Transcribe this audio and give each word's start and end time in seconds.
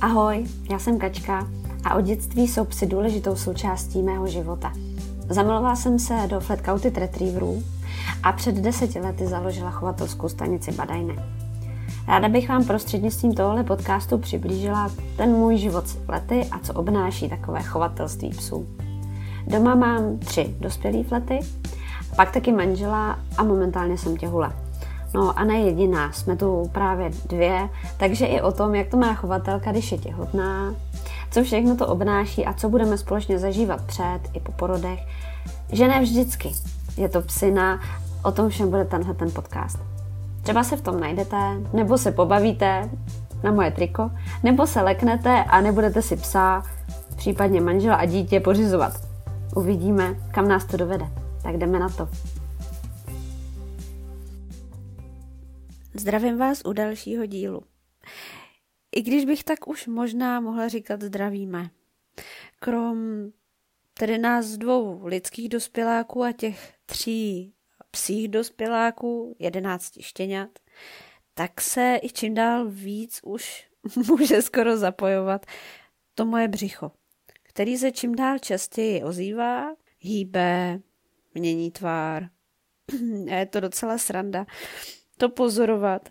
Ahoj, 0.00 0.46
já 0.70 0.78
jsem 0.78 0.98
Kačka 0.98 1.46
a 1.84 1.94
od 1.94 2.00
dětství 2.00 2.48
jsou 2.48 2.64
psy 2.64 2.86
důležitou 2.86 3.36
součástí 3.36 4.02
mého 4.02 4.26
života. 4.26 4.72
Zamilovala 5.28 5.76
jsem 5.76 5.98
se 5.98 6.14
do 6.26 6.40
Flatcouted 6.40 6.98
Retrieverů 6.98 7.62
a 8.22 8.32
před 8.32 8.54
deseti 8.54 9.00
lety 9.00 9.26
založila 9.26 9.70
chovatelskou 9.70 10.28
stanici 10.28 10.72
Badajne. 10.72 11.14
Ráda 12.08 12.28
bych 12.28 12.48
vám 12.48 12.64
prostřednictvím 12.64 13.34
tohohle 13.34 13.64
podcastu 13.64 14.18
přiblížila 14.18 14.90
ten 15.16 15.30
můj 15.30 15.56
život 15.56 15.88
s 15.88 15.98
lety 16.08 16.46
a 16.50 16.58
co 16.58 16.72
obnáší 16.72 17.28
takové 17.28 17.62
chovatelství 17.62 18.30
psů. 18.30 18.66
Doma 19.46 19.74
mám 19.74 20.18
tři 20.18 20.54
dospělé 20.60 21.04
flety, 21.04 21.38
pak 22.16 22.32
taky 22.32 22.52
manžela 22.52 23.18
a 23.36 23.44
momentálně 23.44 23.98
jsem 23.98 24.16
těhula. 24.16 24.65
No 25.16 25.38
a 25.38 25.44
ne 25.44 25.60
jediná, 25.60 26.12
jsme 26.12 26.36
tu 26.36 26.70
právě 26.72 27.10
dvě, 27.28 27.68
takže 27.96 28.26
i 28.26 28.40
o 28.40 28.52
tom, 28.52 28.74
jak 28.74 28.88
to 28.88 28.96
má 28.96 29.14
chovatelka, 29.14 29.70
když 29.70 29.92
je 29.92 29.98
těhotná, 29.98 30.74
co 31.30 31.42
všechno 31.42 31.76
to 31.76 31.86
obnáší 31.86 32.46
a 32.46 32.52
co 32.52 32.68
budeme 32.68 32.98
společně 32.98 33.38
zažívat 33.38 33.80
před 33.86 34.20
i 34.32 34.40
po 34.40 34.52
porodech, 34.52 34.98
že 35.72 35.88
ne 35.88 36.00
vždycky 36.00 36.52
je 36.96 37.08
to 37.08 37.20
psina, 37.20 37.80
o 38.22 38.32
tom 38.32 38.48
všem 38.48 38.70
bude 38.70 38.84
tenhle 38.84 39.14
ten 39.14 39.30
podcast. 39.30 39.78
Třeba 40.42 40.64
se 40.64 40.76
v 40.76 40.82
tom 40.82 41.00
najdete, 41.00 41.36
nebo 41.72 41.98
se 41.98 42.12
pobavíte 42.12 42.90
na 43.42 43.52
moje 43.52 43.70
triko, 43.70 44.10
nebo 44.42 44.66
se 44.66 44.82
leknete 44.82 45.44
a 45.44 45.60
nebudete 45.60 46.02
si 46.02 46.16
psa, 46.16 46.62
případně 47.16 47.60
manžela 47.60 47.96
a 47.96 48.04
dítě 48.04 48.40
pořizovat. 48.40 48.92
Uvidíme, 49.54 50.14
kam 50.30 50.48
nás 50.48 50.64
to 50.64 50.76
dovede. 50.76 51.06
Tak 51.42 51.56
jdeme 51.56 51.78
na 51.78 51.88
to. 51.88 52.08
Zdravím 56.00 56.38
vás 56.38 56.62
u 56.64 56.72
dalšího 56.72 57.26
dílu. 57.26 57.62
I 58.96 59.02
když 59.02 59.24
bych 59.24 59.44
tak 59.44 59.68
už 59.68 59.86
možná 59.86 60.40
mohla 60.40 60.68
říkat 60.68 61.02
zdravíme. 61.02 61.70
Krom 62.58 63.26
tedy 63.94 64.18
nás 64.18 64.46
dvou 64.46 65.06
lidských 65.06 65.48
dospěláků 65.48 66.22
a 66.24 66.32
těch 66.32 66.74
tří 66.86 67.54
psích 67.90 68.28
dospěláků, 68.28 69.36
jedenácti 69.38 70.02
štěňat, 70.02 70.50
tak 71.34 71.60
se 71.60 71.98
i 72.02 72.08
čím 72.08 72.34
dál 72.34 72.70
víc 72.70 73.20
už 73.24 73.68
může 74.08 74.42
skoro 74.42 74.76
zapojovat 74.76 75.46
to 76.14 76.26
moje 76.26 76.48
břicho, 76.48 76.92
který 77.42 77.78
se 77.78 77.92
čím 77.92 78.14
dál 78.14 78.38
častěji 78.38 79.02
ozývá, 79.02 79.74
hýbe, 79.98 80.80
mění 81.34 81.70
tvár. 81.70 82.28
je 83.24 83.46
to 83.46 83.60
docela 83.60 83.98
sranda 83.98 84.46
to 85.18 85.28
pozorovat. 85.28 86.08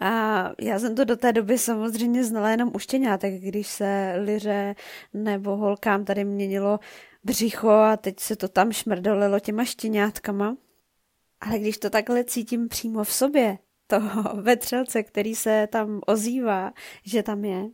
A 0.00 0.50
já 0.60 0.78
jsem 0.78 0.94
to 0.94 1.04
do 1.04 1.16
té 1.16 1.32
doby 1.32 1.58
samozřejmě 1.58 2.24
znala 2.24 2.50
jenom 2.50 2.70
u 2.74 2.78
štěňátek, 2.78 3.34
když 3.34 3.66
se 3.66 4.14
liře 4.24 4.74
nebo 5.14 5.56
holkám 5.56 6.04
tady 6.04 6.24
měnilo 6.24 6.80
břicho 7.24 7.70
a 7.70 7.96
teď 7.96 8.20
se 8.20 8.36
to 8.36 8.48
tam 8.48 8.72
šmrdolilo 8.72 9.40
těma 9.40 9.64
štěňátkama. 9.64 10.56
Ale 11.40 11.58
když 11.58 11.78
to 11.78 11.90
takhle 11.90 12.24
cítím 12.24 12.68
přímo 12.68 13.04
v 13.04 13.12
sobě, 13.12 13.58
toho 13.86 14.36
vetřelce, 14.42 15.02
který 15.02 15.34
se 15.34 15.68
tam 15.72 16.00
ozývá, 16.06 16.72
že 17.04 17.22
tam 17.22 17.44
je, 17.44 17.68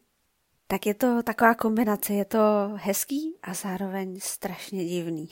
tak 0.66 0.86
je 0.86 0.94
to 0.94 1.22
taková 1.22 1.54
kombinace, 1.54 2.14
je 2.14 2.24
to 2.24 2.38
hezký 2.74 3.38
a 3.42 3.54
zároveň 3.54 4.20
strašně 4.20 4.84
divný. 4.84 5.28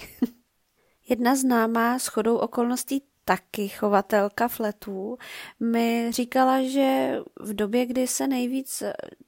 Jedna 1.08 1.36
známá 1.36 1.98
s 1.98 2.06
chodou 2.06 2.36
okolností 2.36 3.02
taky 3.24 3.68
chovatelka 3.68 4.48
fletů, 4.48 5.18
mi 5.60 6.12
říkala, 6.12 6.62
že 6.62 7.18
v 7.40 7.54
době, 7.54 7.86
kdy 7.86 8.06
se 8.06 8.26
nejvíc 8.26 8.82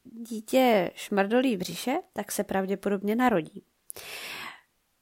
dítě 0.04 0.90
šmrdolí 0.94 1.56
břiše, 1.56 1.98
tak 2.12 2.32
se 2.32 2.44
pravděpodobně 2.44 3.16
narodí. 3.16 3.62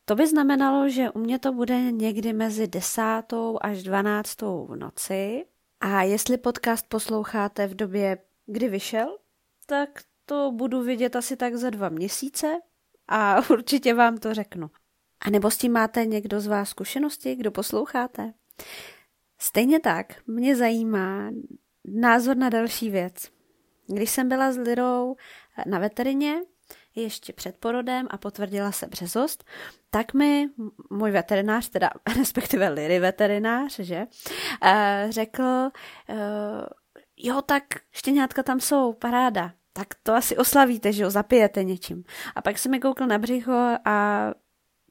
To 0.04 0.14
by 0.14 0.26
znamenalo, 0.26 0.88
že 0.88 1.10
u 1.10 1.18
mě 1.18 1.38
to 1.38 1.52
bude 1.52 1.92
někdy 1.92 2.32
mezi 2.32 2.66
desátou 2.66 3.58
až 3.60 3.82
dvanáctou 3.82 4.66
v 4.66 4.76
noci. 4.76 5.44
A 5.80 6.02
jestli 6.02 6.38
podcast 6.38 6.86
posloucháte 6.88 7.66
v 7.66 7.74
době, 7.74 8.18
kdy 8.46 8.68
vyšel, 8.68 9.18
tak 9.66 9.88
to 10.26 10.52
budu 10.54 10.82
vidět 10.82 11.16
asi 11.16 11.36
tak 11.36 11.54
za 11.54 11.70
dva 11.70 11.88
měsíce 11.88 12.58
a 13.08 13.36
určitě 13.50 13.94
vám 13.94 14.18
to 14.18 14.34
řeknu. 14.34 14.70
A 15.20 15.30
nebo 15.30 15.50
s 15.50 15.58
tím 15.58 15.72
máte 15.72 16.06
někdo 16.06 16.40
z 16.40 16.46
vás 16.46 16.68
zkušenosti, 16.68 17.34
kdo 17.34 17.50
posloucháte? 17.50 18.32
Stejně 19.38 19.80
tak 19.80 20.26
mě 20.26 20.56
zajímá 20.56 21.30
názor 21.84 22.36
na 22.36 22.48
další 22.48 22.90
věc. 22.90 23.30
Když 23.86 24.10
jsem 24.10 24.28
byla 24.28 24.52
s 24.52 24.56
Lirou 24.56 25.16
na 25.66 25.78
veterině, 25.78 26.40
ještě 26.94 27.32
před 27.32 27.56
porodem 27.58 28.06
a 28.10 28.18
potvrdila 28.18 28.72
se 28.72 28.86
březost, 28.86 29.44
tak 29.90 30.14
mi 30.14 30.48
můj 30.90 31.10
veterinář, 31.10 31.68
teda 31.68 31.90
respektive 32.18 32.68
Liry 32.68 32.98
veterinář, 32.98 33.78
že, 33.78 34.06
eh, 34.62 35.06
řekl, 35.10 35.70
eh, 36.08 36.66
jo, 37.16 37.42
tak 37.42 37.64
štěňátka 37.92 38.42
tam 38.42 38.60
jsou, 38.60 38.92
paráda, 38.92 39.52
tak 39.72 39.88
to 40.02 40.14
asi 40.14 40.36
oslavíte, 40.36 40.92
že 40.92 41.02
jo, 41.02 41.10
zapijete 41.10 41.64
něčím. 41.64 42.04
A 42.34 42.42
pak 42.42 42.58
se 42.58 42.68
mi 42.68 42.80
koukl 42.80 43.06
na 43.06 43.18
břicho 43.18 43.76
a 43.84 44.30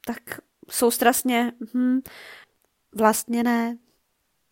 tak 0.06 0.40
soustrasně, 0.70 1.52
hm, 1.74 2.00
vlastně 2.96 3.44
ne, 3.44 3.78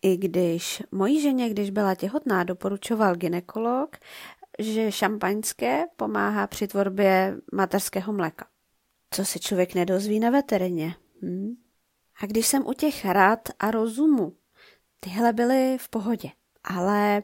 i 0.02 0.16
když 0.16 0.82
mojí 0.90 1.20
ženě, 1.20 1.48
když 1.48 1.70
byla 1.70 1.94
těhotná, 1.94 2.44
doporučoval 2.44 3.16
ginekolog, 3.16 3.96
že 4.58 4.92
šampaňské 4.92 5.84
pomáhá 5.96 6.46
při 6.46 6.66
tvorbě 6.66 7.36
materského 7.52 8.12
mléka. 8.12 8.46
Co 9.10 9.24
se 9.24 9.38
člověk 9.38 9.74
nedozví 9.74 10.20
na 10.20 10.30
veterině. 10.30 10.94
Hm? 11.22 11.54
A 12.22 12.26
když 12.26 12.46
jsem 12.46 12.66
u 12.66 12.72
těch 12.72 13.04
rad 13.04 13.48
a 13.58 13.70
rozumu, 13.70 14.36
tyhle 15.00 15.32
byly 15.32 15.78
v 15.80 15.88
pohodě. 15.88 16.30
Ale 16.64 17.22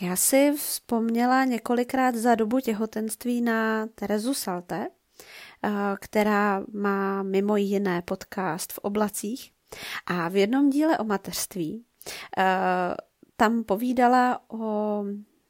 já 0.00 0.16
si 0.16 0.52
vzpomněla 0.56 1.44
několikrát 1.44 2.14
za 2.14 2.34
dobu 2.34 2.60
těhotenství 2.60 3.40
na 3.40 3.86
Terezu 3.86 4.34
Salte, 4.34 4.88
eh, 5.64 5.70
která 6.00 6.64
má 6.72 7.22
mimo 7.22 7.56
jiné 7.56 8.02
podcast 8.02 8.72
v 8.72 8.78
oblacích 8.78 9.57
a 10.06 10.28
v 10.28 10.36
jednom 10.36 10.70
díle 10.70 10.98
o 10.98 11.04
mateřství 11.04 11.84
uh, 12.38 12.44
tam 13.36 13.64
povídala 13.64 14.40
o 14.50 15.04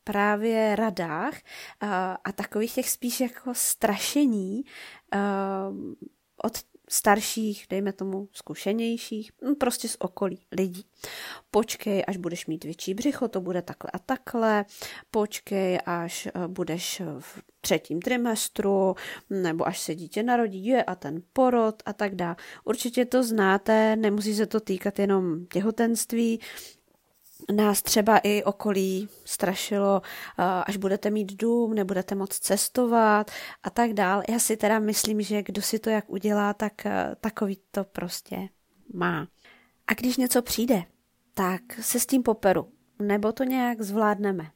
právě 0.04 0.76
radách 0.76 1.34
uh, 1.82 1.88
a 2.24 2.32
takových 2.34 2.74
těch 2.74 2.90
spíš 2.90 3.20
jako 3.20 3.54
strašení 3.54 4.64
uh, 5.14 5.76
od 6.44 6.58
starších, 6.88 7.66
dejme 7.70 7.92
tomu 7.92 8.28
zkušenějších, 8.32 9.32
hm, 9.44 9.54
prostě 9.54 9.88
z 9.88 9.96
okolí 9.98 10.40
lidí. 10.52 10.84
Počkej, 11.50 12.04
až 12.06 12.16
budeš 12.16 12.46
mít 12.46 12.64
větší 12.64 12.94
břicho, 12.94 13.28
to 13.28 13.40
bude 13.40 13.62
takhle 13.62 13.90
a 13.92 13.98
takhle. 13.98 14.64
Počkej, 15.10 15.78
až 15.86 16.26
eh, 16.26 16.48
budeš 16.48 17.02
v 17.18 17.42
třetím 17.60 18.00
trimestru, 18.00 18.94
nebo 19.30 19.66
až 19.66 19.80
se 19.80 19.94
dítě 19.94 20.22
narodí, 20.22 20.66
je 20.66 20.84
a 20.84 20.94
ten 20.94 21.22
porod 21.32 21.82
a 21.86 21.92
tak 21.92 22.14
dále. 22.14 22.36
Určitě 22.64 23.04
to 23.04 23.22
znáte, 23.22 23.96
nemusí 23.96 24.34
se 24.34 24.46
to 24.46 24.60
týkat 24.60 24.98
jenom 24.98 25.46
těhotenství, 25.46 26.40
nás 27.52 27.82
třeba 27.82 28.18
i 28.18 28.42
okolí 28.42 29.08
strašilo, 29.24 30.02
až 30.66 30.76
budete 30.76 31.10
mít 31.10 31.32
dům, 31.32 31.74
nebudete 31.74 32.14
moc 32.14 32.38
cestovat 32.38 33.30
a 33.62 33.70
tak 33.70 33.92
dál. 33.92 34.22
Já 34.28 34.38
si 34.38 34.56
teda 34.56 34.78
myslím, 34.78 35.22
že 35.22 35.42
kdo 35.42 35.62
si 35.62 35.78
to 35.78 35.90
jak 35.90 36.10
udělá, 36.10 36.54
tak 36.54 36.72
takový 37.20 37.58
to 37.70 37.84
prostě 37.84 38.48
má. 38.94 39.28
A 39.86 39.94
když 39.94 40.16
něco 40.16 40.42
přijde, 40.42 40.82
tak 41.34 41.62
se 41.80 42.00
s 42.00 42.06
tím 42.06 42.22
poperu, 42.22 42.72
nebo 43.02 43.32
to 43.32 43.44
nějak 43.44 43.82
zvládneme. 43.82 44.50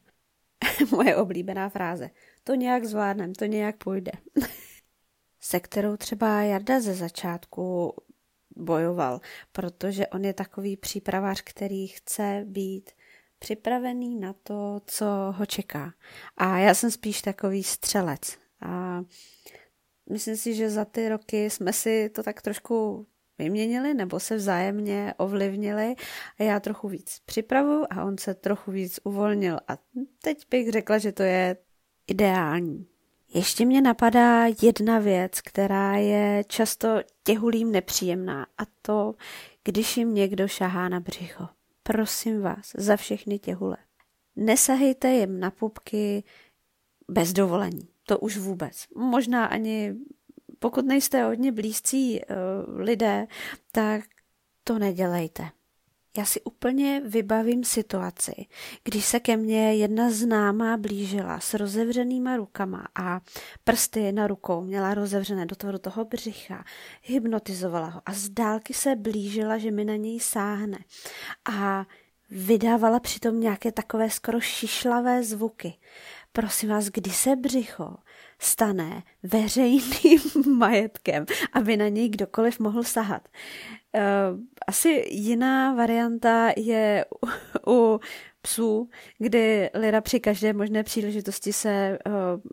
Moje 0.91 1.17
oblíbená 1.17 1.69
fráze. 1.69 2.11
To 2.45 2.55
nějak 2.55 2.85
zvládneme, 2.85 3.33
to 3.38 3.45
nějak 3.45 3.77
půjde. 3.77 4.12
se 5.41 5.61
kterou 5.61 5.97
třeba 5.97 6.43
Jarda 6.43 6.81
ze 6.81 6.95
začátku 6.95 7.95
bojoval, 8.56 9.20
protože 9.52 10.06
on 10.06 10.25
je 10.25 10.34
takový 10.34 10.76
přípravář, 10.76 11.43
který 11.43 11.87
chce 11.87 12.44
být 12.46 12.90
připravený 13.38 14.16
na 14.16 14.32
to, 14.32 14.81
co 14.87 15.06
ho 15.37 15.46
čeká. 15.46 15.94
A 16.37 16.58
já 16.58 16.75
jsem 16.75 16.90
spíš 16.90 17.22
takový 17.22 17.62
střelec. 17.62 18.38
A 18.62 19.02
myslím 20.10 20.37
si, 20.37 20.54
že 20.54 20.70
za 20.70 20.84
ty 20.84 21.08
roky 21.08 21.50
jsme 21.50 21.72
si 21.72 22.08
to 22.08 22.22
tak 22.22 22.43
trošku 22.43 23.06
vyměnili 23.38 23.94
nebo 23.94 24.20
se 24.20 24.37
vzájemně 24.37 25.14
ovlivnili 25.16 25.94
a 26.38 26.43
já 26.43 26.60
trochu 26.60 26.88
víc 26.88 27.19
připravu 27.25 27.93
a 27.93 28.04
on 28.04 28.19
se 28.19 28.34
trochu 28.34 28.70
víc 28.70 29.00
uvolnil 29.04 29.58
a 29.69 29.78
teď 30.22 30.46
bych 30.50 30.70
řekla, 30.70 30.99
že 30.99 31.12
to 31.12 31.22
je 31.22 31.56
ideální. 32.06 32.92
Ještě 33.34 33.64
mě 33.64 33.81
napadá 33.81 34.46
jedna 34.62 34.99
věc, 34.99 35.40
která 35.40 35.96
je 35.96 36.44
často 36.46 36.88
těhulým 37.25 37.73
nepříjemná 37.73 38.46
a 38.58 38.62
to, 38.82 39.14
když 39.64 39.96
jim 39.96 40.14
někdo 40.14 40.49
šahá 40.49 40.88
na 40.88 41.00
břicho. 41.00 41.49
Prosím 41.82 42.43
vás, 42.43 42.73
za 42.76 42.96
všechny 42.96 43.38
těhule. 43.38 43.76
Nesahejte 44.37 45.12
jim 45.12 45.40
na 45.40 45.50
pupky 45.50 46.25
bez 47.08 47.32
dovolení. 47.32 47.88
to 48.06 48.19
už 48.19 48.37
vůbec. 48.37 48.87
Možná 48.96 49.46
ani 49.46 49.94
pokud 50.58 50.85
nejste 50.87 51.25
hodně 51.25 51.52
blízcí 51.52 52.20
uh, 52.20 52.81
lidé, 52.81 53.26
tak 53.73 54.05
to 54.64 54.78
nedělejte. 54.78 55.49
Já 56.17 56.25
si 56.25 56.41
úplně 56.41 57.03
vybavím 57.05 57.64
situaci, 57.64 58.32
když 58.85 59.05
se 59.05 59.20
ke 59.20 59.37
mně 59.37 59.75
jedna 59.75 60.11
známá 60.11 60.76
blížila 60.76 61.41
s 61.41 61.55
rozevřenýma 61.55 62.37
rukama 62.37 62.88
a 62.94 63.20
prsty 63.64 64.12
na 64.12 64.26
rukou 64.26 64.61
měla 64.61 64.94
rozevřené 64.94 65.47
do 65.47 65.56
do 65.73 65.79
toho 65.79 66.05
břicha, 66.05 66.64
hypnotizovala 67.03 67.87
ho 67.87 68.03
a 68.06 68.12
z 68.12 68.29
dálky 68.29 68.75
se 68.75 68.97
blížila, 68.97 69.59
že 69.59 69.70
mi 69.70 69.85
na 69.85 69.97
něj 69.97 70.20
sáhne. 70.20 70.79
A 71.53 71.87
vydávala 72.31 73.00
přitom 73.00 73.41
nějaké 73.41 73.73
takové 73.73 74.11
skoro 74.11 74.41
šišlavé 74.41 75.23
zvuky. 75.23 75.75
Prosím 76.32 76.69
vás, 76.69 76.87
kdy 76.87 77.11
se 77.11 77.37
břicho 77.37 77.97
stane 78.38 79.03
veřejným 79.23 80.20
majetkem, 80.59 81.26
aby 81.53 81.76
na 81.76 81.88
něj 81.88 82.09
kdokoliv 82.09 82.59
mohl 82.59 82.82
sahat. 82.82 83.29
Uh, 83.94 84.41
asi 84.67 85.05
jiná 85.09 85.75
varianta 85.75 86.53
je 86.56 87.05
u, 87.67 88.00
psů, 88.43 88.89
kdy 89.19 89.71
Lira 89.75 90.00
při 90.00 90.21
každé 90.21 90.53
možné 90.53 90.83
příležitosti 90.83 91.53
se 91.53 91.99
uh, 92.06 92.12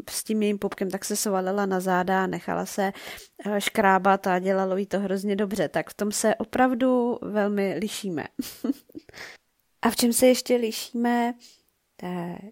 s 0.09 0.23
tím 0.23 0.41
jejím 0.41 0.59
pupkem 0.59 0.89
tak 0.89 1.05
se 1.05 1.15
sovalila 1.15 1.65
na 1.65 1.79
záda, 1.79 2.27
nechala 2.27 2.65
se 2.65 2.93
uh, 3.45 3.57
škrábat 3.57 4.27
a 4.27 4.39
dělalo 4.39 4.77
jí 4.77 4.85
to 4.85 4.99
hrozně 4.99 5.35
dobře. 5.35 5.69
Tak 5.69 5.89
v 5.89 5.93
tom 5.93 6.11
se 6.11 6.35
opravdu 6.35 7.19
velmi 7.21 7.77
lišíme. 7.81 8.25
a 9.81 9.89
v 9.89 9.95
čem 9.95 10.13
se 10.13 10.27
ještě 10.27 10.55
lišíme? 10.55 11.33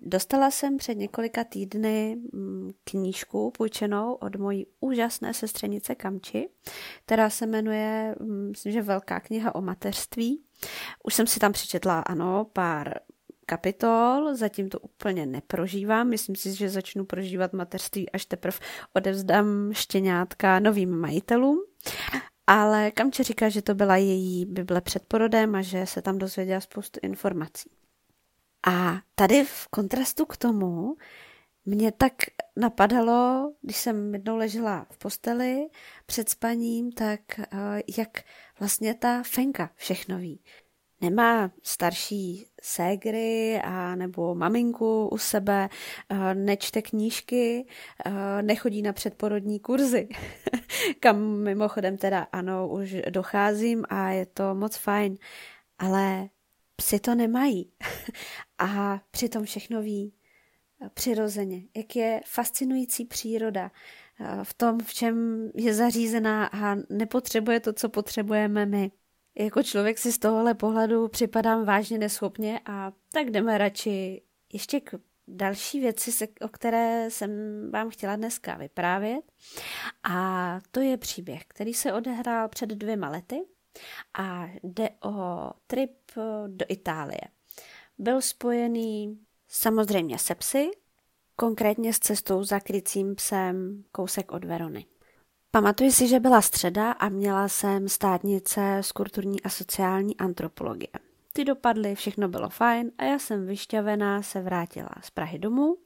Dostala 0.01 0.51
jsem 0.51 0.77
před 0.77 0.95
několika 0.95 1.43
týdny 1.43 2.17
mm, 2.33 2.69
knížku 2.83 3.51
půjčenou 3.51 4.13
od 4.13 4.35
mojí 4.35 4.67
úžasné 4.79 5.33
sestřenice 5.33 5.95
Kamči, 5.95 6.49
která 7.05 7.29
se 7.29 7.45
jmenuje, 7.45 8.15
mm, 8.19 8.49
myslím, 8.49 8.73
že 8.73 8.81
Velká 8.81 9.19
kniha 9.19 9.55
o 9.55 9.61
mateřství. 9.61 10.43
Už 11.03 11.13
jsem 11.13 11.27
si 11.27 11.39
tam 11.39 11.51
přečetla, 11.51 11.99
ano, 11.99 12.45
pár 12.53 12.93
kapitol, 13.45 14.35
zatím 14.35 14.69
to 14.69 14.79
úplně 14.79 15.25
neprožívám, 15.25 16.09
myslím 16.09 16.35
si, 16.35 16.55
že 16.55 16.69
začnu 16.69 17.05
prožívat 17.05 17.53
mateřství, 17.53 18.09
až 18.09 18.25
teprve 18.25 18.57
odevzdám 18.93 19.73
štěňátka 19.73 20.59
novým 20.59 20.99
majitelům. 20.99 21.63
Ale 22.47 22.91
Kamče 22.91 23.23
říká, 23.23 23.49
že 23.49 23.61
to 23.61 23.75
byla 23.75 23.97
její 23.97 24.45
Bible 24.45 24.81
před 24.81 25.03
porodem 25.03 25.55
a 25.55 25.61
že 25.61 25.85
se 25.85 26.01
tam 26.01 26.17
dozvěděla 26.17 26.61
spoustu 26.61 26.99
informací. 27.03 27.69
A 28.67 29.01
tady 29.15 29.43
v 29.43 29.67
kontrastu 29.67 30.25
k 30.25 30.37
tomu 30.37 30.95
mě 31.65 31.91
tak 31.91 32.13
napadalo, 32.55 33.51
když 33.61 33.77
jsem 33.77 34.13
jednou 34.13 34.37
ležela 34.37 34.85
v 34.91 34.97
posteli 34.97 35.67
před 36.05 36.29
spaním, 36.29 36.91
tak 36.91 37.19
eh, 37.39 37.45
jak 37.97 38.23
vlastně 38.59 38.93
ta 38.93 39.23
Fenka 39.23 39.69
všechno 39.75 40.17
ví. 40.17 40.43
Nemá 41.01 41.51
starší 41.63 42.47
ségry 42.61 43.61
a 43.63 43.95
nebo 43.95 44.35
maminku 44.35 45.07
u 45.07 45.17
sebe, 45.17 45.69
eh, 46.09 46.35
nečte 46.35 46.81
knížky, 46.81 47.67
eh, 48.05 48.41
nechodí 48.41 48.81
na 48.81 48.93
předporodní 48.93 49.59
kurzy, 49.59 50.07
kam 50.99 51.19
mimochodem 51.21 51.97
teda 51.97 52.27
ano, 52.31 52.67
už 52.67 52.95
docházím 53.09 53.85
a 53.89 54.09
je 54.09 54.25
to 54.25 54.55
moc 54.55 54.77
fajn, 54.77 55.17
ale 55.77 56.29
Psi 56.79 56.99
to 56.99 57.15
nemají 57.15 57.71
a 58.57 59.01
přitom 59.11 59.43
všechno 59.43 59.81
ví 59.81 60.13
eh, 60.81 60.89
přirozeně, 60.93 61.61
jak 61.75 61.95
je 61.95 62.21
fascinující 62.25 63.05
příroda 63.05 63.71
eh, 64.19 64.43
v 64.43 64.53
tom, 64.53 64.79
v 64.79 64.93
čem 64.93 65.47
je 65.55 65.73
zařízená 65.73 66.45
a 66.45 66.75
nepotřebuje 66.89 67.59
to, 67.59 67.73
co 67.73 67.89
potřebujeme 67.89 68.65
my. 68.65 68.91
Jako 69.39 69.63
člověk 69.63 69.97
si 69.97 70.11
z 70.11 70.17
tohohle 70.17 70.53
pohledu 70.53 71.07
připadám 71.07 71.65
vážně 71.65 71.97
neschopně 71.97 72.59
a 72.65 72.91
tak 73.11 73.29
jdeme 73.29 73.57
radši 73.57 74.21
ještě 74.53 74.79
k 74.79 74.95
další 75.27 75.79
věci, 75.79 76.27
o 76.41 76.47
které 76.47 77.11
jsem 77.11 77.31
vám 77.71 77.89
chtěla 77.89 78.15
dneska 78.15 78.55
vyprávět. 78.55 79.31
A 80.03 80.59
to 80.71 80.79
je 80.79 80.97
příběh, 80.97 81.45
který 81.47 81.73
se 81.73 81.93
odehrál 81.93 82.49
před 82.49 82.69
dvěma 82.69 83.09
lety 83.09 83.41
a 84.19 84.49
jde 84.63 84.89
o 85.03 85.49
trip 85.67 85.91
eh, 86.17 86.21
do 86.47 86.65
Itálie. 86.69 87.21
Byl 87.97 88.21
spojený 88.21 89.19
samozřejmě 89.47 90.19
se 90.19 90.35
psy, 90.35 90.71
konkrétně 91.35 91.93
s 91.93 91.99
cestou 91.99 92.43
za 92.43 92.59
krycím 92.59 93.15
psem 93.15 93.83
kousek 93.91 94.31
od 94.31 94.45
Verony. 94.45 94.85
Pamatuji 95.51 95.91
si, 95.91 96.07
že 96.07 96.19
byla 96.19 96.41
středa 96.41 96.91
a 96.91 97.09
měla 97.09 97.47
jsem 97.47 97.89
státnice 97.89 98.77
z 98.81 98.91
kulturní 98.91 99.41
a 99.41 99.49
sociální 99.49 100.17
antropologie. 100.17 100.89
Ty 101.33 101.45
dopadly, 101.45 101.95
všechno 101.95 102.27
bylo 102.27 102.49
fajn 102.49 102.91
a 102.97 103.03
já 103.03 103.19
jsem 103.19 103.45
vyšťavená 103.45 104.21
se 104.21 104.41
vrátila 104.41 104.89
z 105.01 105.09
Prahy 105.09 105.39
domů 105.39 105.77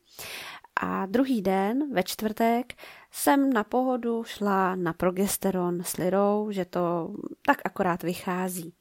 a 0.75 1.05
druhý 1.05 1.41
den, 1.41 1.93
ve 1.93 2.03
čtvrtek, 2.03 2.73
jsem 3.11 3.53
na 3.53 3.63
pohodu 3.63 4.23
šla 4.23 4.75
na 4.75 4.93
progesteron 4.93 5.83
s 5.83 5.97
Lirou, 5.97 6.51
že 6.51 6.65
to 6.65 7.15
tak 7.45 7.61
akorát 7.65 8.03
vychází. 8.03 8.73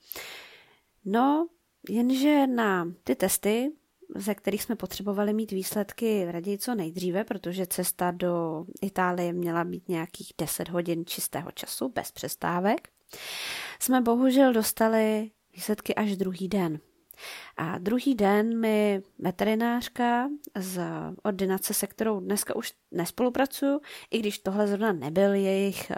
No, 1.04 1.48
jenže 1.88 2.46
na 2.46 2.92
ty 3.04 3.14
testy, 3.14 3.72
ze 4.16 4.34
kterých 4.34 4.62
jsme 4.62 4.76
potřebovali 4.76 5.32
mít 5.34 5.50
výsledky 5.50 6.26
raději 6.30 6.58
co 6.58 6.74
nejdříve, 6.74 7.24
protože 7.24 7.66
cesta 7.66 8.10
do 8.10 8.64
Itálie 8.82 9.32
měla 9.32 9.64
být 9.64 9.88
nějakých 9.88 10.32
10 10.38 10.68
hodin 10.68 11.04
čistého 11.06 11.50
času 11.50 11.88
bez 11.88 12.12
přestávek, 12.12 12.88
jsme 13.80 14.00
bohužel 14.00 14.52
dostali 14.52 15.30
výsledky 15.56 15.94
až 15.94 16.16
druhý 16.16 16.48
den. 16.48 16.80
A 17.56 17.78
druhý 17.78 18.14
den 18.14 18.60
mi 18.60 19.02
veterinářka 19.18 20.28
z 20.56 20.82
ordinace, 21.22 21.74
se 21.74 21.86
kterou 21.86 22.20
dneska 22.20 22.56
už 22.56 22.72
nespolupracuju, 22.90 23.80
i 24.10 24.18
když 24.18 24.38
tohle 24.38 24.66
zrovna 24.66 24.92
nebyl 24.92 25.34
jejich, 25.34 25.90
eh, 25.90 25.96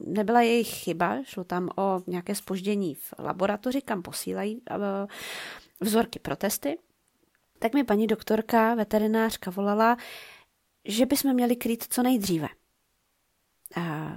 nebyla 0.00 0.40
jejich 0.40 0.68
chyba, 0.68 1.22
šlo 1.22 1.44
tam 1.44 1.70
o 1.76 2.02
nějaké 2.06 2.34
spoždění 2.34 2.94
v 2.94 3.14
laboratoři, 3.18 3.82
kam 3.82 4.02
posílají 4.02 4.62
eh, 4.70 5.06
vzorky 5.80 6.18
pro 6.18 6.36
testy, 6.36 6.78
tak 7.58 7.74
mi 7.74 7.84
paní 7.84 8.06
doktorka, 8.06 8.74
veterinářka 8.74 9.50
volala, 9.50 9.96
že 10.84 11.06
bychom 11.06 11.34
měli 11.34 11.56
krýt 11.56 11.84
co 11.90 12.02
nejdříve. 12.02 12.48
A 13.76 14.14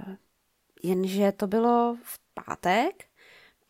jenže 0.82 1.32
to 1.32 1.46
bylo 1.46 1.96
v 2.02 2.18
pátek, 2.34 3.04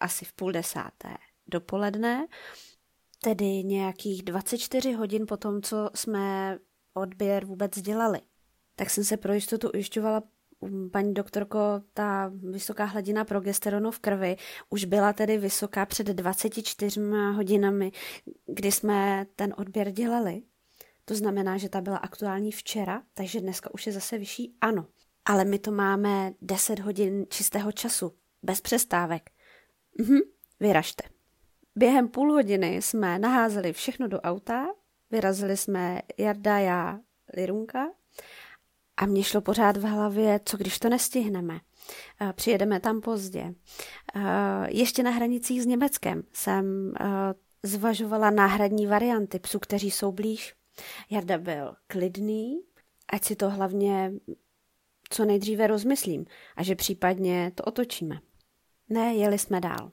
asi 0.01 0.25
v 0.25 0.33
půl 0.33 0.53
desáté 0.53 1.17
dopoledne, 1.47 2.27
tedy 3.23 3.65
nějakých 3.65 4.23
24 4.23 4.93
hodin 4.93 5.27
po 5.27 5.37
tom, 5.37 5.63
co 5.63 5.91
jsme 5.95 6.59
odběr 6.95 7.45
vůbec 7.45 7.81
dělali. 7.81 8.21
Tak 8.77 8.91
jsem 8.91 9.05
se 9.05 9.17
pro 9.17 9.33
jistotu 9.33 9.71
ujišťovala, 9.75 10.23
um, 10.61 10.91
paní 10.91 11.15
doktorko, 11.15 11.59
ta 11.93 12.33
vysoká 12.35 12.85
hladina 12.85 13.25
progesteronu 13.25 13.91
v 13.91 13.99
krvi 13.99 14.37
už 14.71 14.85
byla 14.85 15.13
tedy 15.13 15.39
vysoká 15.39 15.87
před 15.87 16.07
24 16.07 17.01
hodinami, 17.35 17.93
kdy 18.47 18.73
jsme 18.73 19.27
ten 19.37 19.55
odběr 19.57 19.91
dělali. 19.91 20.43
To 21.05 21.15
znamená, 21.15 21.59
že 21.59 21.69
ta 21.69 21.81
byla 21.81 21.97
aktuální 21.97 22.53
včera, 22.53 23.03
takže 23.15 23.41
dneska 23.41 23.75
už 23.75 23.87
je 23.87 23.93
zase 23.93 24.19
vyšší? 24.19 24.57
Ano. 24.61 24.87
Ale 25.25 25.45
my 25.45 25.59
to 25.59 25.73
máme 25.73 26.33
10 26.43 26.79
hodin 26.79 27.27
čistého 27.29 27.73
času, 27.73 28.13
bez 28.43 28.61
přestávek. 28.61 29.31
Mhm, 29.99 30.19
vyražte. 30.61 31.20
Během 31.77 32.09
půl 32.09 32.33
hodiny 32.33 32.83
jsme 32.83 33.19
naházeli 33.19 33.73
všechno 33.73 34.09
do 34.09 34.21
auta, 34.21 34.67
vyrazili 35.11 35.57
jsme 35.57 36.03
Jarda, 36.19 36.59
já, 36.59 37.01
Lirunka 37.37 37.91
a 38.97 39.07
mě 39.07 39.25
šlo 39.25 39.41
pořád 39.41 39.77
v 39.77 39.83
hlavě, 39.83 40.41
co 40.45 40.57
když 40.57 40.79
to 40.79 40.89
nestihneme. 40.89 41.61
Eh, 42.21 42.33
přijedeme 42.33 42.81
tam 42.81 43.01
pozdě. 43.01 43.55
Eh, 44.15 44.21
ještě 44.69 45.03
na 45.03 45.11
hranicích 45.11 45.63
s 45.63 45.67
Německem 45.67 46.23
jsem 46.33 46.93
eh, 47.01 47.05
zvažovala 47.63 48.31
náhradní 48.31 48.87
varianty 48.87 49.39
psů, 49.39 49.59
kteří 49.59 49.91
jsou 49.91 50.13
blíž. 50.13 50.55
Jarda 51.11 51.39
byl 51.39 51.75
klidný, 51.87 52.61
ať 53.13 53.25
si 53.25 53.37
to 53.37 53.51
hlavně 53.51 54.13
co 55.11 55.25
nejdříve 55.25 55.67
rozmyslím 55.67 56.27
a 56.57 56.63
že 56.63 56.75
případně 56.75 57.53
to 57.55 57.65
otočíme. 57.65 58.21
Ne, 58.89 59.15
jeli 59.15 59.39
jsme 59.39 59.61
dál. 59.61 59.91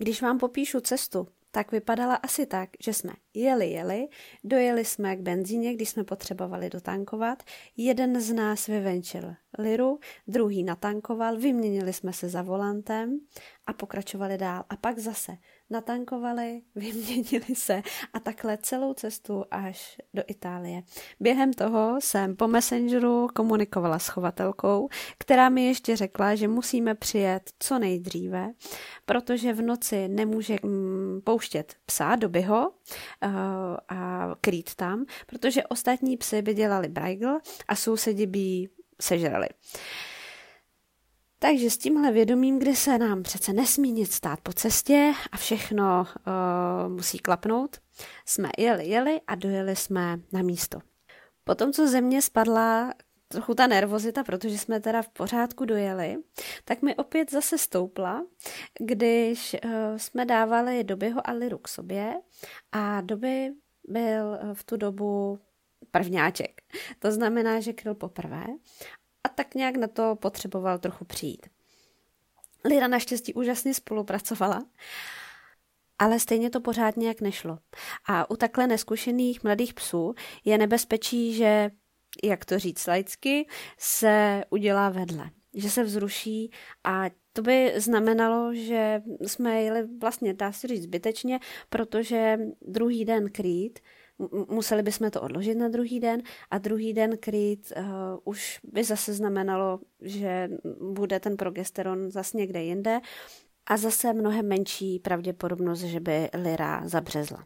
Když 0.00 0.22
vám 0.22 0.38
popíšu 0.38 0.80
cestu, 0.80 1.28
tak 1.50 1.72
vypadala 1.72 2.14
asi 2.14 2.46
tak, 2.46 2.70
že 2.80 2.92
jsme 2.92 3.12
Jeli, 3.34 3.70
jeli, 3.70 4.08
dojeli 4.44 4.84
jsme 4.84 5.16
k 5.16 5.20
benzíně, 5.20 5.74
když 5.74 5.88
jsme 5.88 6.04
potřebovali 6.04 6.70
dotankovat. 6.70 7.42
Jeden 7.76 8.20
z 8.20 8.32
nás 8.32 8.66
vyvenčil 8.66 9.34
liru, 9.58 9.98
druhý 10.26 10.64
natankoval, 10.64 11.36
vyměnili 11.36 11.92
jsme 11.92 12.12
se 12.12 12.28
za 12.28 12.42
volantem 12.42 13.20
a 13.66 13.72
pokračovali 13.72 14.38
dál. 14.38 14.64
A 14.68 14.76
pak 14.76 14.98
zase 14.98 15.36
natankovali, 15.70 16.62
vyměnili 16.74 17.54
se 17.54 17.82
a 18.12 18.20
takhle 18.20 18.58
celou 18.62 18.94
cestu 18.94 19.44
až 19.50 20.00
do 20.14 20.22
Itálie. 20.26 20.82
Během 21.20 21.52
toho 21.52 21.96
jsem 22.00 22.36
po 22.36 22.48
Messengeru 22.48 23.28
komunikovala 23.34 23.98
s 23.98 24.08
chovatelkou, 24.08 24.88
která 25.18 25.48
mi 25.48 25.66
ještě 25.66 25.96
řekla, 25.96 26.34
že 26.34 26.48
musíme 26.48 26.94
přijet 26.94 27.50
co 27.58 27.78
nejdříve, 27.78 28.50
protože 29.06 29.52
v 29.52 29.62
noci 29.62 30.08
nemůže 30.08 30.56
mm, 30.62 31.20
pouštět 31.24 31.74
psa 31.86 32.16
do 32.16 32.28
byho 32.28 32.72
eh, 33.22 33.28
a 33.88 34.30
krýt 34.40 34.74
tam, 34.74 35.04
protože 35.26 35.64
ostatní 35.64 36.16
psy 36.16 36.42
by 36.42 36.54
dělali 36.54 36.88
brajgl 36.88 37.38
a 37.68 37.76
sousedi 37.76 38.26
by 38.26 38.68
sežrali. 39.00 39.48
Takže 41.42 41.70
s 41.70 41.78
tímhle 41.78 42.12
vědomím, 42.12 42.58
kdy 42.58 42.76
se 42.76 42.98
nám 42.98 43.22
přece 43.22 43.52
nesmí 43.52 43.92
nic 43.92 44.14
stát 44.14 44.40
po 44.40 44.52
cestě 44.52 45.12
a 45.32 45.36
všechno 45.36 46.06
uh, 46.26 46.92
musí 46.92 47.18
klapnout, 47.18 47.76
jsme 48.26 48.48
jeli, 48.58 48.86
jeli 48.86 49.20
a 49.26 49.34
dojeli 49.34 49.76
jsme 49.76 50.20
na 50.32 50.42
místo. 50.42 50.78
Potom, 51.44 51.72
co 51.72 51.88
země 51.88 52.22
spadla 52.22 52.94
trochu 53.28 53.54
ta 53.54 53.66
nervozita, 53.66 54.24
protože 54.24 54.58
jsme 54.58 54.80
teda 54.80 55.02
v 55.02 55.08
pořádku 55.08 55.64
dojeli, 55.64 56.16
tak 56.64 56.82
mi 56.82 56.96
opět 56.96 57.30
zase 57.30 57.58
stoupla, 57.58 58.26
když 58.80 59.56
uh, 59.64 59.70
jsme 59.96 60.24
dávali 60.24 60.84
dobyho 60.84 61.28
a 61.28 61.32
liru 61.32 61.58
k 61.58 61.68
sobě 61.68 62.14
a 62.72 63.00
doby 63.00 63.50
byl 63.88 64.38
v 64.52 64.64
tu 64.64 64.76
dobu 64.76 65.38
prvňáček. 65.90 66.60
To 66.98 67.12
znamená, 67.12 67.60
že 67.60 67.72
kryl 67.72 67.94
poprvé 67.94 68.46
a 69.24 69.28
tak 69.28 69.54
nějak 69.54 69.76
na 69.76 69.86
to 69.86 70.16
potřeboval 70.16 70.78
trochu 70.78 71.04
přijít. 71.04 71.46
Lira 72.64 72.88
naštěstí 72.88 73.34
úžasně 73.34 73.74
spolupracovala, 73.74 74.66
ale 75.98 76.20
stejně 76.20 76.50
to 76.50 76.60
pořád 76.60 76.96
nějak 76.96 77.20
nešlo. 77.20 77.58
A 78.08 78.30
u 78.30 78.36
takhle 78.36 78.66
neskušených 78.66 79.44
mladých 79.44 79.74
psů 79.74 80.14
je 80.44 80.58
nebezpečí, 80.58 81.34
že, 81.34 81.70
jak 82.24 82.44
to 82.44 82.58
říct 82.58 82.86
laicky, 82.86 83.48
se 83.78 84.44
udělá 84.50 84.88
vedle, 84.88 85.30
že 85.54 85.70
se 85.70 85.84
vzruší 85.84 86.50
a 86.84 87.04
to 87.32 87.42
by 87.42 87.72
znamenalo, 87.76 88.54
že 88.54 89.02
jsme 89.26 89.62
jeli 89.62 89.88
vlastně, 90.00 90.34
dá 90.34 90.52
se 90.52 90.68
říct, 90.68 90.82
zbytečně, 90.82 91.40
protože 91.68 92.38
druhý 92.62 93.04
den 93.04 93.30
krýt 93.30 93.78
museli 94.48 94.82
bychom 94.82 95.10
to 95.10 95.22
odložit 95.22 95.58
na 95.58 95.68
druhý 95.68 96.00
den 96.00 96.22
a 96.50 96.58
druhý 96.58 96.92
den 96.92 97.16
krýt 97.18 97.72
uh, 97.76 97.84
už 98.24 98.60
by 98.62 98.84
zase 98.84 99.14
znamenalo, 99.14 99.80
že 100.00 100.48
bude 100.80 101.20
ten 101.20 101.36
progesteron 101.36 102.10
zase 102.10 102.36
někde 102.36 102.62
jinde 102.62 103.00
a 103.66 103.76
zase 103.76 104.12
mnohem 104.12 104.48
menší 104.48 104.98
pravděpodobnost, 104.98 105.80
že 105.80 106.00
by 106.00 106.28
Lira 106.42 106.82
zabřezla. 106.84 107.44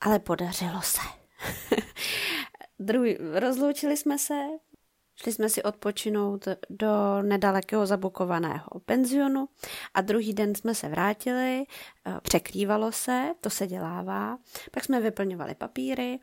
Ale 0.00 0.18
podařilo 0.18 0.82
se. 0.82 1.00
Druhý, 2.78 3.16
rozloučili 3.32 3.96
jsme 3.96 4.18
se, 4.18 4.34
Šli 5.16 5.32
jsme 5.32 5.48
si 5.48 5.62
odpočinout 5.62 6.48
do 6.70 7.22
nedalekého 7.22 7.86
zabukovaného 7.86 8.80
penzionu 8.84 9.48
a 9.94 10.00
druhý 10.00 10.34
den 10.34 10.54
jsme 10.54 10.74
se 10.74 10.88
vrátili, 10.88 11.64
eh, 12.06 12.20
překrývalo 12.22 12.92
se, 12.92 13.34
to 13.40 13.50
se 13.50 13.66
dělává, 13.66 14.38
pak 14.70 14.84
jsme 14.84 15.00
vyplňovali 15.00 15.54
papíry 15.54 16.20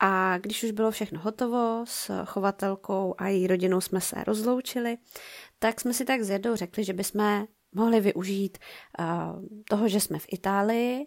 a 0.00 0.38
když 0.38 0.62
už 0.62 0.70
bylo 0.70 0.90
všechno 0.90 1.20
hotovo, 1.20 1.84
s 1.88 2.24
chovatelkou 2.24 3.14
a 3.18 3.28
její 3.28 3.46
rodinou 3.46 3.80
jsme 3.80 4.00
se 4.00 4.24
rozloučili, 4.24 4.98
tak 5.58 5.80
jsme 5.80 5.94
si 5.94 6.04
tak 6.04 6.22
s 6.22 6.30
Jedou 6.30 6.56
řekli, 6.56 6.84
že 6.84 6.92
bychom 6.92 7.46
mohli 7.74 8.00
využít 8.00 8.58
uh, 8.98 9.06
toho, 9.68 9.88
že 9.88 10.00
jsme 10.00 10.18
v 10.18 10.26
Itálii 10.28 11.06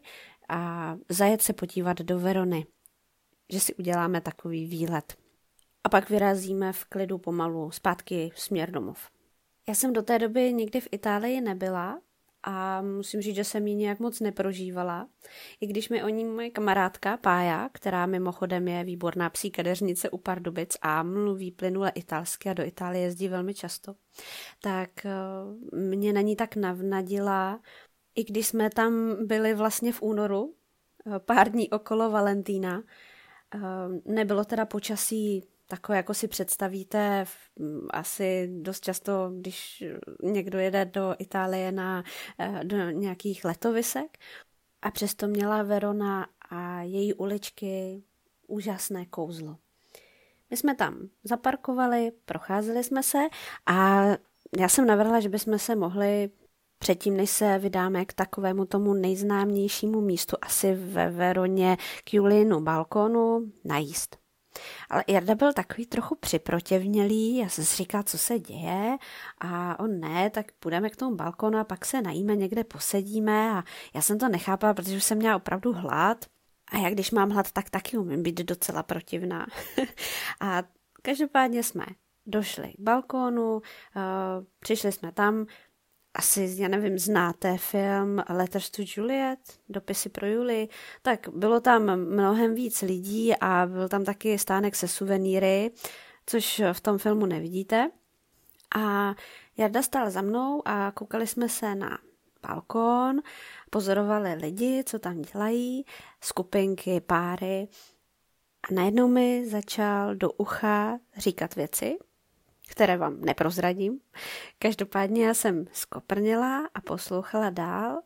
a 0.50 0.96
zajet 1.10 1.42
se 1.42 1.54
podívat 1.54 1.98
do 1.98 2.20
Verony, 2.20 2.66
že 3.50 3.60
si 3.60 3.76
uděláme 3.76 4.22
takový 4.22 4.66
výlet 4.66 5.18
a 5.84 5.90
pak 5.90 6.10
vyrazíme 6.10 6.74
v 6.74 6.86
klidu 6.86 7.18
pomalu 7.18 7.72
zpátky 7.72 8.32
směr 8.36 8.72
domov. 8.72 9.10
Já 9.68 9.76
jsem 9.76 9.94
do 9.94 10.02
té 10.02 10.20
doby 10.20 10.54
nikdy 10.54 10.82
v 10.82 10.88
Itálii 10.92 11.42
nebyla 11.42 12.00
a 12.44 12.82
musím 12.82 13.22
říct, 13.22 13.36
že 13.36 13.44
jsem 13.44 13.68
ji 13.68 13.76
nějak 13.76 14.00
moc 14.00 14.20
neprožívala. 14.20 15.08
I 15.62 15.68
když 15.68 15.90
mi 15.90 16.04
o 16.04 16.10
ní 16.10 16.26
moje 16.26 16.50
kamarádka 16.50 17.18
Pája, 17.18 17.70
která 17.74 18.06
mimochodem 18.06 18.68
je 18.68 18.84
výborná 18.84 19.30
psí 19.30 19.52
kadeřnice 19.52 20.10
u 20.10 20.18
Pardubic 20.18 20.78
a 20.82 21.04
mluví 21.04 21.52
plynule 21.52 21.90
italsky 21.90 22.50
a 22.50 22.54
do 22.54 22.64
Itálie 22.64 23.04
jezdí 23.04 23.28
velmi 23.28 23.54
často, 23.54 23.96
tak 24.62 25.06
eh, 25.06 25.12
mě 25.78 26.14
na 26.14 26.22
ní 26.22 26.36
tak 26.36 26.56
navnadila, 26.56 27.60
i 28.16 28.24
když 28.24 28.48
jsme 28.48 28.70
tam 28.70 29.16
byli 29.28 29.54
vlastně 29.54 29.94
v 29.94 30.02
únoru, 30.02 30.54
eh, 31.08 31.20
pár 31.20 31.52
dní 31.52 31.70
okolo 31.70 32.12
Valentína, 32.12 32.84
eh, 33.56 33.60
nebylo 34.06 34.46
teda 34.46 34.66
počasí 34.66 35.44
takové, 35.68 35.98
jako 35.98 36.14
si 36.14 36.28
představíte, 36.28 37.26
asi 37.90 38.50
dost 38.62 38.84
často, 38.84 39.32
když 39.40 39.84
někdo 40.24 40.60
jede 40.60 40.86
do 40.86 41.16
Itálie 41.20 41.72
na, 41.72 42.04
eh, 42.40 42.64
do 42.64 42.78
nějakých 42.90 43.46
letovisek. 43.46 44.18
A 44.82 44.92
přesto 44.92 45.28
měla 45.28 45.64
Verona 45.64 46.28
a 46.50 46.82
její 46.82 47.14
uličky 47.14 48.04
úžasné 48.48 49.06
kouzlo. 49.06 49.58
My 50.50 50.58
jsme 50.58 50.76
tam 50.76 51.10
zaparkovali, 51.24 52.12
procházeli 52.26 52.84
jsme 52.84 53.04
se 53.04 53.18
a 53.66 54.06
já 54.60 54.70
jsem 54.70 54.88
navrhla, 54.88 55.20
že 55.20 55.30
bychom 55.30 55.60
se 55.60 55.76
mohli 55.76 56.30
předtím, 56.80 57.18
než 57.18 57.30
se 57.30 57.60
vydáme 57.60 58.06
k 58.06 58.14
takovému 58.14 58.66
tomu 58.66 58.94
nejznámějšímu 58.94 60.02
místu, 60.02 60.38
asi 60.42 60.74
ve 60.74 61.10
Veroně 61.10 61.78
k 62.04 62.14
Julinu 62.14 62.62
balkonu, 62.62 63.52
najíst. 63.66 64.27
Ale 64.90 65.04
Jarda 65.08 65.36
byl 65.36 65.54
takový 65.54 65.86
trochu 65.86 66.16
připrotěvnělý, 66.16 67.38
já 67.38 67.50
jsem 67.50 67.66
si 67.66 67.76
říkal, 67.76 68.04
co 68.04 68.18
se 68.18 68.40
děje 68.40 68.98
a 69.42 69.80
on 69.80 70.00
ne, 70.00 70.30
tak 70.30 70.52
půjdeme 70.60 70.90
k 70.90 70.96
tomu 70.96 71.16
balkonu 71.16 71.58
a 71.58 71.64
pak 71.64 71.86
se 71.86 72.02
najíme, 72.02 72.36
někde 72.36 72.64
posedíme 72.64 73.52
a 73.52 73.64
já 73.94 74.02
jsem 74.02 74.20
to 74.20 74.30
nechápala, 74.30 74.74
protože 74.74 74.98
už 74.98 75.04
jsem 75.04 75.18
měla 75.18 75.36
opravdu 75.36 75.74
hlad 75.74 76.26
a 76.72 76.78
já 76.78 76.90
když 76.90 77.12
mám 77.12 77.30
hlad, 77.30 77.52
tak 77.52 77.70
taky 77.70 77.98
umím 77.98 78.24
být 78.24 78.42
docela 78.42 78.84
protivná. 78.84 79.48
a 80.42 80.64
každopádně 81.02 81.64
jsme 81.64 81.86
došli 82.26 82.74
k 82.74 82.80
balkónu, 82.80 83.54
uh, 83.56 83.62
přišli 84.60 84.92
jsme 84.92 85.12
tam, 85.12 85.46
asi, 86.18 86.56
já 86.58 86.68
nevím, 86.68 87.00
znáte 87.00 87.58
film 87.58 88.24
Letters 88.30 88.70
to 88.70 88.82
Juliet, 88.96 89.40
dopisy 89.70 90.10
pro 90.10 90.28
Juli, 90.28 90.68
tak 91.02 91.30
bylo 91.34 91.60
tam 91.60 91.96
mnohem 91.96 92.56
víc 92.56 92.82
lidí 92.82 93.36
a 93.36 93.66
byl 93.66 93.90
tam 93.90 94.04
taky 94.04 94.38
stánek 94.38 94.76
se 94.76 94.88
suvenýry, 94.88 95.72
což 96.26 96.62
v 96.74 96.82
tom 96.82 96.98
filmu 96.98 97.26
nevidíte. 97.26 97.92
A 98.76 99.16
Jarda 99.58 99.82
stál 99.82 100.12
za 100.12 100.22
mnou 100.22 100.62
a 100.66 100.92
koukali 100.92 101.28
jsme 101.28 101.50
se 101.50 101.76
na 101.76 102.00
balkón, 102.48 103.22
pozorovali 103.70 104.34
lidi, 104.34 104.84
co 104.86 105.00
tam 105.00 105.22
dělají, 105.22 105.86
skupinky, 106.22 107.02
páry. 107.02 107.68
A 108.70 108.74
najednou 108.74 109.08
mi 109.08 109.50
začal 109.50 110.16
do 110.16 110.32
ucha 110.32 111.00
říkat 111.18 111.56
věci, 111.56 111.98
které 112.68 112.98
vám 112.98 113.22
neprozradím. 113.22 114.00
Každopádně 114.60 115.26
já 115.26 115.34
jsem 115.34 115.66
skoprněla 115.72 116.70
a 116.74 116.82
poslouchala 116.82 117.50
dál 117.50 118.02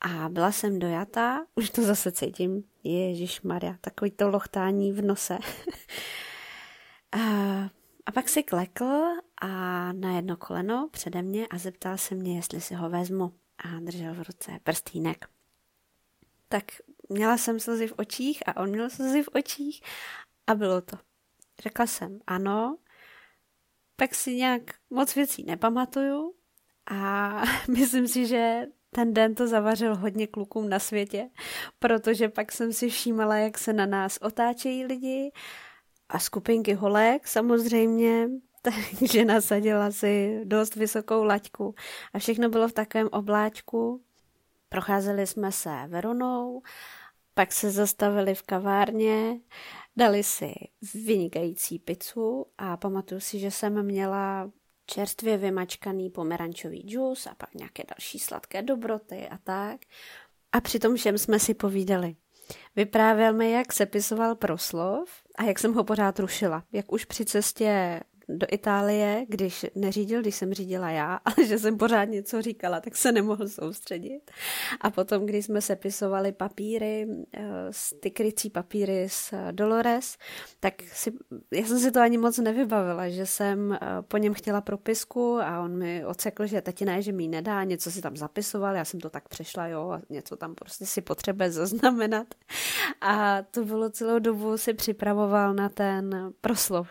a 0.00 0.28
byla 0.28 0.52
jsem 0.52 0.78
dojatá, 0.78 1.46
už 1.54 1.70
to 1.70 1.82
zase 1.82 2.12
cítím, 2.12 2.64
Ježíš 2.84 3.42
Maria, 3.42 3.76
takový 3.80 4.10
to 4.10 4.28
lochtání 4.28 4.92
v 4.92 5.02
nose. 5.02 5.38
a, 7.12 7.18
a 8.06 8.12
pak 8.14 8.28
si 8.28 8.42
klekl 8.42 9.04
a 9.40 9.48
na 9.92 10.16
jedno 10.16 10.36
koleno 10.36 10.88
přede 10.92 11.22
mě 11.22 11.46
a 11.46 11.58
zeptal 11.58 11.98
se 11.98 12.14
mě, 12.14 12.36
jestli 12.36 12.60
si 12.60 12.74
ho 12.74 12.90
vezmu 12.90 13.32
a 13.58 13.80
držel 13.80 14.14
v 14.14 14.22
ruce 14.22 14.58
prstýnek. 14.62 15.28
Tak 16.48 16.64
měla 17.08 17.38
jsem 17.38 17.60
slzy 17.60 17.86
v 17.86 17.94
očích 17.96 18.48
a 18.48 18.60
on 18.60 18.68
měl 18.68 18.90
slzy 18.90 19.22
v 19.22 19.28
očích 19.34 19.82
a 20.46 20.54
bylo 20.54 20.80
to. 20.80 20.96
Řekla 21.62 21.86
jsem 21.86 22.20
ano 22.26 22.76
tak 23.96 24.14
si 24.14 24.34
nějak 24.34 24.62
moc 24.90 25.14
věcí 25.14 25.44
nepamatuju 25.44 26.34
a 26.90 27.42
myslím 27.68 28.08
si, 28.08 28.26
že 28.26 28.66
ten 28.90 29.14
den 29.14 29.34
to 29.34 29.46
zavařil 29.46 29.96
hodně 29.96 30.26
klukům 30.26 30.68
na 30.68 30.78
světě, 30.78 31.28
protože 31.78 32.28
pak 32.28 32.52
jsem 32.52 32.72
si 32.72 32.88
všímala, 32.88 33.36
jak 33.36 33.58
se 33.58 33.72
na 33.72 33.86
nás 33.86 34.18
otáčejí 34.22 34.84
lidi 34.84 35.32
a 36.08 36.18
skupinky 36.18 36.74
holek 36.74 37.28
samozřejmě, 37.28 38.28
takže 38.62 39.24
nasadila 39.24 39.90
si 39.90 40.40
dost 40.44 40.76
vysokou 40.76 41.24
laťku 41.24 41.74
a 42.12 42.18
všechno 42.18 42.48
bylo 42.48 42.68
v 42.68 42.72
takovém 42.72 43.08
obláčku. 43.12 44.02
Procházeli 44.68 45.26
jsme 45.26 45.52
se 45.52 45.70
Veronou 45.86 46.62
Pak 47.34 47.52
se 47.52 47.70
zastavili 47.70 48.34
v 48.34 48.42
kavárně, 48.42 49.40
dali 49.96 50.22
si 50.22 50.54
vynikající 50.94 51.78
pizzu 51.78 52.46
a 52.58 52.76
pamatuju 52.76 53.20
si, 53.20 53.38
že 53.38 53.50
jsem 53.50 53.82
měla 53.82 54.50
čerstvě 54.86 55.36
vymačkaný 55.36 56.10
pomerančový 56.10 56.82
džus 56.82 57.26
a 57.26 57.34
pak 57.34 57.54
nějaké 57.54 57.82
další 57.88 58.18
sladké 58.18 58.62
dobroty 58.62 59.28
a 59.28 59.38
tak. 59.38 59.80
A 60.52 60.60
přitom 60.60 60.96
všem 60.96 61.18
jsme 61.18 61.38
si 61.38 61.54
povídali. 61.54 62.16
Vyprávěl 62.76 63.32
mi, 63.32 63.50
jak 63.50 63.72
sepisoval 63.72 64.34
proslov 64.34 65.10
a 65.38 65.44
jak 65.44 65.58
jsem 65.58 65.74
ho 65.74 65.84
pořád 65.84 66.18
rušila. 66.18 66.64
Jak 66.72 66.92
už 66.92 67.04
při 67.04 67.24
cestě 67.24 68.00
do 68.28 68.46
Itálie, 68.50 69.26
když 69.28 69.66
neřídil, 69.74 70.20
když 70.20 70.34
jsem 70.34 70.54
řídila 70.54 70.90
já, 70.90 71.14
ale 71.24 71.46
že 71.46 71.58
jsem 71.58 71.78
pořád 71.78 72.04
něco 72.04 72.42
říkala, 72.42 72.80
tak 72.80 72.96
se 72.96 73.12
nemohl 73.12 73.48
soustředit. 73.48 74.30
A 74.80 74.90
potom, 74.90 75.26
když 75.26 75.44
jsme 75.44 75.60
sepisovali 75.60 76.32
papíry, 76.32 77.06
eh, 77.36 77.42
ty 78.00 78.10
krycí 78.10 78.50
papíry 78.50 79.08
s 79.08 79.34
Dolores, 79.50 80.16
tak 80.60 80.82
si, 80.82 81.12
já 81.52 81.66
jsem 81.66 81.78
si 81.78 81.90
to 81.90 82.00
ani 82.00 82.18
moc 82.18 82.38
nevybavila, 82.38 83.08
že 83.08 83.26
jsem 83.26 83.72
eh, 83.72 83.78
po 84.08 84.16
něm 84.16 84.34
chtěla 84.34 84.60
propisku 84.60 85.38
a 85.40 85.60
on 85.60 85.78
mi 85.78 86.06
ocekl, 86.06 86.46
že 86.46 86.60
teď 86.60 86.82
ne, 86.82 87.02
že 87.02 87.12
mi 87.12 87.28
nedá, 87.28 87.64
něco 87.64 87.90
si 87.90 88.02
tam 88.02 88.16
zapisoval, 88.16 88.76
já 88.76 88.84
jsem 88.84 89.00
to 89.00 89.10
tak 89.10 89.28
přešla, 89.28 89.66
jo, 89.66 89.90
a 89.90 90.00
něco 90.10 90.36
tam 90.36 90.54
prostě 90.54 90.86
si 90.86 91.00
potřebuje 91.00 91.50
zaznamenat. 91.50 92.26
A 93.00 93.42
to 93.42 93.64
bylo 93.64 93.90
celou 93.90 94.18
dobu 94.18 94.56
si 94.56 94.74
připravoval 94.74 95.54
na 95.54 95.68
ten 95.68 96.32
proslov. 96.40 96.90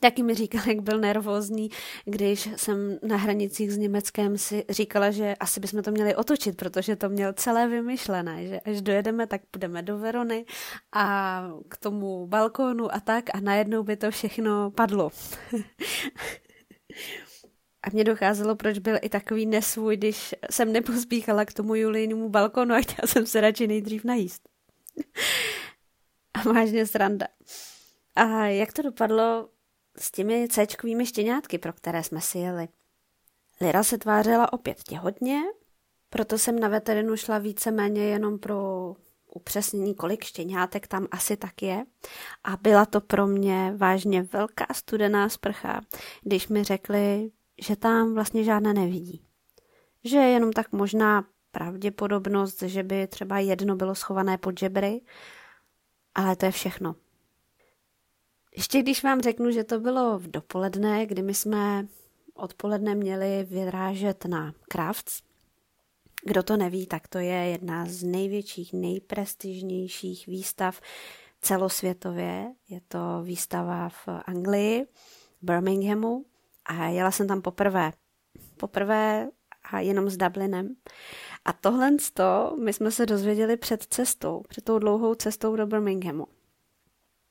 Taky 0.00 0.22
mi 0.22 0.34
říkal, 0.34 0.62
jak 0.66 0.80
byl 0.80 0.98
nervózní, 0.98 1.70
když 2.04 2.48
jsem 2.56 2.98
na 3.02 3.16
hranicích 3.16 3.72
s 3.72 3.76
Německem 3.76 4.38
si 4.38 4.64
říkala, 4.68 5.10
že 5.10 5.34
asi 5.40 5.60
bychom 5.60 5.82
to 5.82 5.90
měli 5.90 6.16
otočit, 6.16 6.56
protože 6.56 6.96
to 6.96 7.08
měl 7.08 7.32
celé 7.32 7.68
vymyšlené, 7.68 8.46
že 8.46 8.60
až 8.60 8.82
dojedeme, 8.82 9.26
tak 9.26 9.40
půjdeme 9.50 9.82
do 9.82 9.98
Verony 9.98 10.44
a 10.92 11.48
k 11.68 11.76
tomu 11.76 12.26
balkónu 12.26 12.94
a 12.94 13.00
tak 13.00 13.24
a 13.34 13.40
najednou 13.40 13.82
by 13.82 13.96
to 13.96 14.10
všechno 14.10 14.70
padlo. 14.70 15.10
A 17.82 17.90
mě 17.92 18.04
docházelo, 18.04 18.56
proč 18.56 18.78
byl 18.78 18.96
i 19.02 19.08
takový 19.08 19.46
nesvůj, 19.46 19.96
když 19.96 20.34
jsem 20.50 20.72
nepospíchala 20.72 21.44
k 21.44 21.52
tomu 21.52 21.74
Julijnímu 21.74 22.28
balkonu 22.28 22.74
a 22.74 22.80
chtěla 22.80 23.06
jsem 23.06 23.26
se 23.26 23.40
radši 23.40 23.66
nejdřív 23.66 24.04
najíst. 24.04 24.48
a 26.34 26.52
vážně 26.52 26.86
sranda. 26.86 27.26
A 28.16 28.46
jak 28.46 28.72
to 28.72 28.82
dopadlo, 28.82 29.48
s 30.00 30.10
těmi 30.10 30.48
c 30.48 30.66
štěňátky, 31.04 31.58
pro 31.58 31.72
které 31.72 32.02
jsme 32.02 32.20
si 32.20 32.38
jeli. 32.38 32.68
Lira 33.60 33.82
se 33.82 33.98
tvářila 33.98 34.52
opět 34.52 34.82
těhotně, 34.82 35.42
proto 36.10 36.38
jsem 36.38 36.58
na 36.58 36.68
veterinu 36.68 37.16
šla 37.16 37.38
víceméně 37.38 38.02
jenom 38.02 38.38
pro 38.38 38.94
upřesnění, 39.34 39.94
kolik 39.94 40.24
štěňátek 40.24 40.86
tam 40.86 41.06
asi 41.10 41.36
tak 41.36 41.62
je. 41.62 41.84
A 42.44 42.56
byla 42.56 42.86
to 42.86 43.00
pro 43.00 43.26
mě 43.26 43.74
vážně 43.76 44.22
velká 44.22 44.66
studená 44.74 45.28
sprcha, 45.28 45.80
když 46.22 46.48
mi 46.48 46.64
řekli, 46.64 47.30
že 47.66 47.76
tam 47.76 48.14
vlastně 48.14 48.44
žádné 48.44 48.74
nevidí. 48.74 49.24
Že 50.04 50.18
je 50.18 50.28
jenom 50.28 50.52
tak 50.52 50.72
možná 50.72 51.24
pravděpodobnost, 51.50 52.62
že 52.62 52.82
by 52.82 53.06
třeba 53.06 53.38
jedno 53.38 53.76
bylo 53.76 53.94
schované 53.94 54.38
pod 54.38 54.58
žebry, 54.58 55.00
ale 56.14 56.36
to 56.36 56.46
je 56.46 56.52
všechno. 56.52 56.94
Ještě 58.58 58.82
když 58.82 59.02
vám 59.02 59.20
řeknu, 59.20 59.50
že 59.50 59.64
to 59.64 59.80
bylo 59.80 60.18
v 60.18 60.26
dopoledne, 60.26 61.06
kdy 61.06 61.22
my 61.22 61.34
jsme 61.34 61.86
odpoledne 62.34 62.94
měli 62.94 63.46
vyrážet 63.50 64.24
na 64.24 64.54
Crafts. 64.72 65.22
Kdo 66.24 66.42
to 66.42 66.56
neví, 66.56 66.86
tak 66.86 67.08
to 67.08 67.18
je 67.18 67.34
jedna 67.34 67.86
z 67.86 68.02
největších, 68.02 68.72
nejprestižnějších 68.72 70.26
výstav 70.26 70.80
celosvětově. 71.40 72.54
Je 72.68 72.80
to 72.88 72.98
výstava 73.22 73.88
v 73.88 74.08
Anglii, 74.24 74.86
Birminghamu 75.42 76.24
a 76.64 76.84
jela 76.84 77.10
jsem 77.10 77.28
tam 77.28 77.42
poprvé. 77.42 77.92
Poprvé 78.56 79.28
a 79.72 79.80
jenom 79.80 80.10
s 80.10 80.16
Dublinem. 80.16 80.68
A 81.44 81.52
tohle 81.52 81.96
to 82.14 82.56
my 82.64 82.72
jsme 82.72 82.90
se 82.90 83.06
dozvěděli 83.06 83.56
před 83.56 83.82
cestou, 83.82 84.42
před 84.48 84.64
tou 84.64 84.78
dlouhou 84.78 85.14
cestou 85.14 85.56
do 85.56 85.66
Birminghamu. 85.66 86.26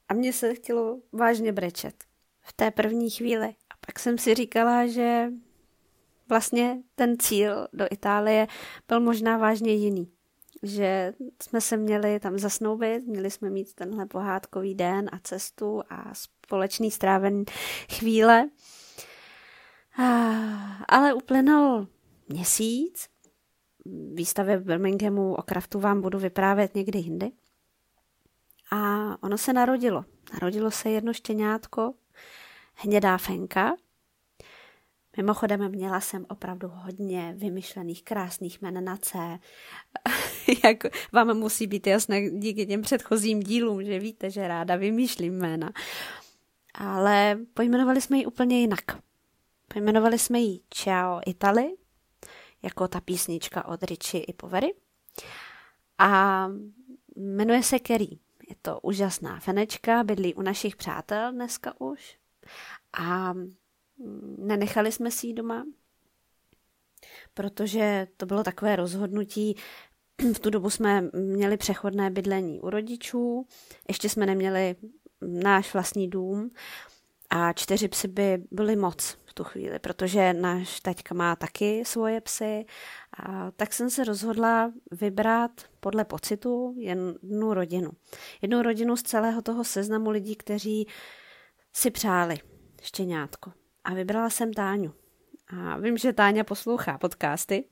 A 0.10 0.14
mně 0.14 0.34
se 0.34 0.56
chtělo 0.56 1.00
vážně 1.12 1.52
brečet 1.52 2.04
v 2.42 2.54
té 2.54 2.72
první 2.72 3.10
chvíli. 3.10 3.48
A 3.48 3.74
pak 3.86 4.00
jsem 4.00 4.18
si 4.18 4.36
říkala, 4.36 4.88
že 4.88 5.28
vlastně 6.30 6.82
ten 6.96 7.18
cíl 7.20 7.68
do 7.74 7.86
Itálie 7.92 8.48
byl 8.88 9.00
možná 9.00 9.38
vážně 9.38 9.74
jiný. 9.74 10.12
Že 10.64 11.14
jsme 11.44 11.62
se 11.62 11.78
měli 11.78 12.20
tam 12.20 12.40
zasnoubit, 12.40 13.08
měli 13.08 13.32
jsme 13.32 13.50
mít 13.50 13.74
tenhle 13.74 14.06
pohádkový 14.06 14.76
den 14.76 15.10
a 15.12 15.20
cestu 15.20 15.82
a 15.90 16.14
společný 16.14 16.92
strávený 16.92 17.44
chvíle. 17.92 18.50
Ale 20.88 21.14
uplynul 21.14 21.88
měsíc. 22.30 23.08
Výstavě 24.14 24.58
v 24.58 24.64
Birminghamu 24.64 25.36
o 25.36 25.42
kraftu 25.42 25.80
vám 25.80 26.02
budu 26.02 26.20
vyprávět 26.20 26.76
někdy 26.76 27.00
jindy. 27.00 27.32
A 28.72 28.78
ono 29.24 29.38
se 29.38 29.54
narodilo. 29.54 30.06
Narodilo 30.34 30.72
se 30.72 30.90
jedno 30.90 31.14
štěňátko, 31.14 31.94
hnědá 32.74 33.18
fenka. 33.18 33.76
Mimochodem 35.18 35.70
měla 35.70 36.02
jsem 36.02 36.26
opravdu 36.30 36.68
hodně 36.74 37.34
vymyšlených 37.38 38.04
krásných 38.04 38.62
jmen 38.62 38.84
na 38.84 38.98
C. 38.98 39.40
Jak 40.64 40.78
vám 41.12 41.38
musí 41.38 41.68
být 41.68 41.88
jasné 41.88 42.30
díky 42.30 42.66
těm 42.66 42.82
předchozím 42.82 43.40
dílům, 43.44 43.84
že 43.84 44.00
víte, 44.00 44.30
že 44.30 44.48
ráda 44.48 44.76
vymýšlím 44.76 45.34
jména. 45.34 45.72
Ale 46.74 47.40
pojmenovali 47.54 48.02
jsme 48.02 48.18
ji 48.18 48.26
úplně 48.26 48.60
jinak. 48.60 48.84
Pojmenovali 49.74 50.20
jsme 50.20 50.40
ji 50.40 50.60
Ciao 50.70 51.22
Italy, 51.26 51.76
jako 52.64 52.88
ta 52.88 53.02
písnička 53.02 53.66
od 53.66 53.84
Richie 53.84 54.24
i 54.24 54.34
Povery. 54.34 54.74
A 55.98 56.48
jmenuje 57.16 57.64
se 57.64 57.80
Kerry. 57.80 58.18
To 58.68 58.80
úžasná 58.80 59.40
fenečka, 59.40 60.04
bydlí 60.04 60.34
u 60.34 60.42
našich 60.42 60.76
přátel 60.76 61.32
dneska 61.32 61.82
už. 61.82 62.18
A 63.00 63.34
nenechali 64.38 64.92
jsme 64.92 65.12
si 65.12 65.28
ji 65.28 65.34
doma, 65.34 65.66
protože 67.34 68.08
to 68.18 68.26
bylo 68.26 68.44
takové 68.44 68.76
rozhodnutí. 68.76 69.56
V 70.34 70.40
tu 70.40 70.50
dobu 70.50 70.70
jsme 70.70 71.02
měli 71.14 71.58
přechodné 71.58 72.10
bydlení 72.10 72.60
u 72.60 72.70
rodičů, 72.70 73.48
ještě 73.90 74.10
jsme 74.10 74.26
neměli 74.26 74.76
náš 75.22 75.74
vlastní 75.74 76.10
dům 76.10 76.50
a 77.30 77.54
čtyři 77.54 77.88
psy 77.88 78.08
by 78.08 78.44
byly 78.52 78.76
moc 78.76 79.18
v 79.26 79.34
tu 79.34 79.44
chvíli, 79.44 79.80
protože 79.80 80.34
náš 80.34 80.80
taťka 80.80 81.16
má 81.16 81.36
taky 81.36 81.86
svoje 81.86 82.22
psy. 82.22 82.66
A 83.24 83.52
tak 83.52 83.74
jsem 83.74 83.90
se 83.90 84.04
rozhodla 84.04 84.72
vybrat 84.92 85.52
podle 85.80 86.06
pocitu 86.06 86.76
jednu 86.78 87.54
rodinu. 87.54 87.92
Jednu 88.42 88.62
rodinu 88.62 88.98
z 88.98 89.04
celého 89.04 89.42
toho 89.42 89.64
seznamu 89.64 90.10
lidí, 90.10 90.36
kteří 90.36 90.88
si 91.74 91.92
přáli 91.92 92.38
štěňátko. 92.82 93.52
A 93.84 93.94
vybrala 93.94 94.30
jsem 94.30 94.54
Táňu. 94.54 94.94
A 95.48 95.78
vím, 95.78 95.98
že 95.98 96.14
Táňa 96.14 96.44
poslouchá 96.44 96.98
podcasty. 96.98 97.66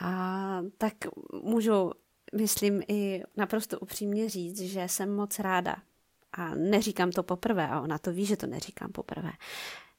A 0.00 0.60
tak 0.78 0.94
můžu, 1.42 1.90
myslím, 2.34 2.82
i 2.88 3.22
naprosto 3.36 3.80
upřímně 3.80 4.28
říct, 4.28 4.60
že 4.60 4.82
jsem 4.82 5.16
moc 5.16 5.38
ráda, 5.38 5.76
a 6.32 6.54
neříkám 6.54 7.10
to 7.10 7.22
poprvé, 7.22 7.68
a 7.68 7.80
ona 7.80 7.98
to 7.98 8.12
ví, 8.12 8.26
že 8.26 8.36
to 8.36 8.46
neříkám 8.46 8.92
poprvé, 8.92 9.30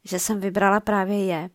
že 0.04 0.20
jsem 0.20 0.40
vybrala 0.40 0.80
právě 0.80 1.26
je. 1.26 1.50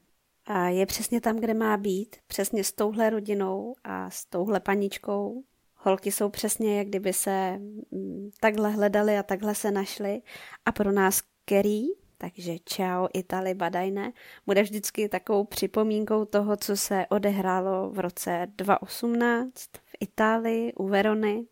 A 0.47 0.69
je 0.69 0.87
přesně 0.87 1.21
tam, 1.21 1.37
kde 1.37 1.55
má 1.55 1.77
být, 1.77 2.17
přesně 2.27 2.65
s 2.65 2.73
touhle 2.73 3.11
rodinou 3.11 3.75
a 3.85 4.11
s 4.11 4.25
touhle 4.25 4.61
paničkou. 4.61 5.43
Holky 5.77 6.13
jsou 6.13 6.29
přesně, 6.29 6.79
jak 6.79 6.87
kdyby 6.87 7.13
se 7.13 7.59
mm, 7.59 8.31
takhle 8.41 8.71
hledali 8.71 9.19
a 9.19 9.23
takhle 9.23 9.55
se 9.55 9.71
našli. 9.71 10.23
A 10.67 10.73
pro 10.73 10.93
nás 10.93 11.23
Kerry, 11.45 11.83
takže 12.19 12.59
čau 12.65 13.07
Itali 13.15 13.55
Badajne, 13.55 14.13
bude 14.47 14.63
vždycky 14.63 15.09
takovou 15.09 15.45
připomínkou 15.45 16.25
toho, 16.25 16.57
co 16.57 16.77
se 16.77 17.07
odehrálo 17.11 17.91
v 17.91 17.99
roce 17.99 18.47
2018 18.57 19.71
v 19.73 19.97
Itálii 20.01 20.73
u 20.73 20.89
Verony 20.89 21.47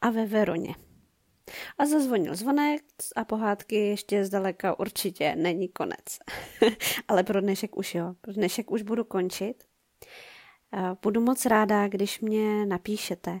a 0.00 0.10
ve 0.10 0.26
Veroně. 0.26 0.74
A 1.78 1.86
zazvonil 1.86 2.34
zvonek 2.34 2.82
a 3.16 3.24
pohádky 3.24 3.76
ještě 3.76 4.24
zdaleka 4.24 4.78
určitě 4.78 5.36
není 5.36 5.68
konec. 5.68 6.18
Ale 7.08 7.22
pro 7.22 7.40
dnešek 7.40 7.76
už 7.76 7.94
jo, 7.94 8.14
pro 8.20 8.32
dnešek 8.32 8.70
už 8.70 8.82
budu 8.82 9.04
končit. 9.04 9.64
Budu 11.02 11.20
moc 11.20 11.46
ráda, 11.46 11.88
když 11.88 12.20
mě 12.20 12.66
napíšete. 12.66 13.40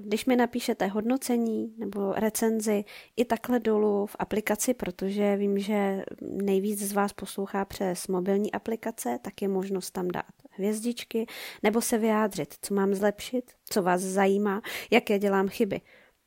Když 0.00 0.26
mi 0.26 0.36
napíšete 0.36 0.86
hodnocení 0.86 1.74
nebo 1.78 2.12
recenzi 2.12 2.84
i 3.16 3.24
takhle 3.24 3.60
dolů 3.60 4.06
v 4.06 4.16
aplikaci, 4.18 4.74
protože 4.74 5.36
vím, 5.36 5.58
že 5.58 6.04
nejvíc 6.20 6.82
z 6.82 6.92
vás 6.92 7.12
poslouchá 7.12 7.64
přes 7.64 8.08
mobilní 8.08 8.52
aplikace, 8.52 9.18
tak 9.22 9.42
je 9.42 9.48
možnost 9.48 9.90
tam 9.90 10.08
dát 10.08 10.32
hvězdičky 10.50 11.26
nebo 11.62 11.80
se 11.80 11.98
vyjádřit, 11.98 12.54
co 12.62 12.74
mám 12.74 12.94
zlepšit, 12.94 13.52
co 13.64 13.82
vás 13.82 14.00
zajímá, 14.00 14.62
jaké 14.90 15.18
dělám 15.18 15.48
chyby. 15.48 15.80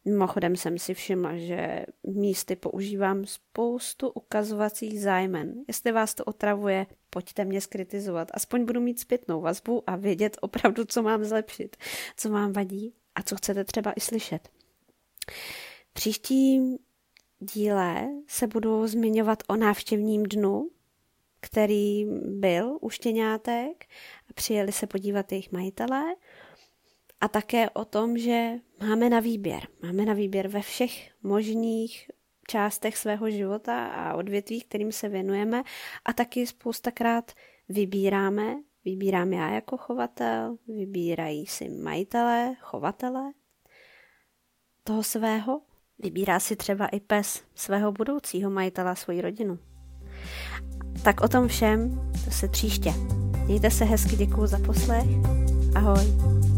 Mimochodem 0.05 0.55
jsem 0.55 0.79
si 0.79 0.93
všimla, 0.93 1.37
že 1.37 1.85
místy 2.03 2.55
používám 2.55 3.25
spoustu 3.25 4.09
ukazovacích 4.09 5.01
zájmen. 5.01 5.63
Jestli 5.67 5.91
vás 5.91 6.15
to 6.15 6.23
otravuje, 6.23 6.85
pojďte 7.09 7.45
mě 7.45 7.61
skritizovat. 7.61 8.27
Aspoň 8.33 8.65
budu 8.65 8.81
mít 8.81 8.99
zpětnou 8.99 9.41
vazbu 9.41 9.83
a 9.87 9.95
vědět 9.95 10.37
opravdu, 10.41 10.85
co 10.85 11.03
mám 11.03 11.23
zlepšit, 11.23 11.77
co 12.17 12.29
vám 12.29 12.53
vadí 12.53 12.93
a 13.15 13.23
co 13.23 13.35
chcete 13.35 13.63
třeba 13.63 13.93
i 13.93 13.99
slyšet. 13.99 14.49
Příští 15.93 16.61
díle 17.39 18.07
se 18.27 18.47
budu 18.47 18.87
zmiňovat 18.87 19.43
o 19.47 19.55
návštěvním 19.55 20.23
dnu, 20.23 20.69
který 21.39 22.05
byl 22.25 22.77
u 22.81 22.89
štěňátek 22.89 23.85
a 24.29 24.33
přijeli 24.33 24.71
se 24.71 24.87
podívat 24.87 25.31
jejich 25.31 25.51
majitelé 25.51 26.03
a 27.25 27.27
také 27.27 27.69
o 27.69 27.85
tom, 27.85 28.17
že 28.17 28.51
máme 28.81 29.09
na 29.09 29.19
výběr. 29.19 29.67
Máme 29.83 30.05
na 30.05 30.13
výběr 30.13 30.47
ve 30.47 30.61
všech 30.61 31.11
možných 31.23 32.11
částech 32.47 32.97
svého 32.97 33.29
života 33.29 33.88
a 33.88 34.13
odvětví, 34.13 34.61
kterým 34.61 34.91
se 34.91 35.09
věnujeme 35.09 35.63
a 36.05 36.13
taky 36.13 36.47
spoustakrát 36.47 37.31
vybíráme, 37.69 38.55
vybírám 38.85 39.33
já 39.33 39.49
jako 39.49 39.77
chovatel, 39.77 40.57
vybírají 40.67 41.45
si 41.45 41.69
majitelé, 41.69 42.55
chovatele 42.59 43.31
toho 44.83 45.03
svého, 45.03 45.61
vybírá 45.99 46.39
si 46.39 46.55
třeba 46.55 46.88
i 46.88 46.99
pes 46.99 47.43
svého 47.55 47.91
budoucího 47.91 48.49
majitela, 48.49 48.95
svoji 48.95 49.21
rodinu. 49.21 49.59
Tak 51.03 51.21
o 51.21 51.27
tom 51.27 51.47
všem 51.47 52.11
to 52.25 52.31
se 52.31 52.47
příště. 52.47 52.93
Mějte 53.45 53.71
se 53.71 53.85
hezky, 53.85 54.15
děkuju 54.15 54.47
za 54.47 54.59
poslech. 54.59 55.05
Ahoj. 55.75 56.54